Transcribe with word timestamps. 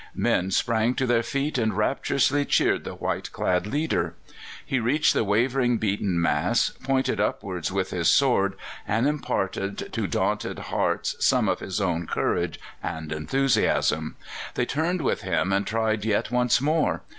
Men 0.15 0.49
sprang 0.49 0.95
to 0.95 1.05
their 1.05 1.21
feet 1.21 1.59
and 1.59 1.77
rapturously 1.77 2.43
cheered 2.43 2.85
the 2.85 2.95
white 2.95 3.31
clad 3.31 3.67
leader. 3.67 4.15
He 4.65 4.79
reached 4.79 5.13
the 5.13 5.23
wavering 5.23 5.77
beaten 5.77 6.19
mass, 6.19 6.71
pointed 6.83 7.19
upwards 7.19 7.71
with 7.71 7.91
his 7.91 8.09
sword, 8.09 8.55
and 8.87 9.05
imparted 9.07 9.93
to 9.93 10.07
daunted 10.07 10.57
hearts 10.73 11.15
some 11.23 11.47
of 11.47 11.59
his 11.59 11.79
own 11.79 12.07
courage 12.07 12.59
and 12.81 13.11
enthusiasm. 13.11 14.15
They 14.55 14.65
turned 14.65 15.01
with 15.03 15.21
him 15.21 15.53
and 15.53 15.67
tried 15.67 16.03
yet 16.03 16.31
once 16.31 16.59
more. 16.59 17.03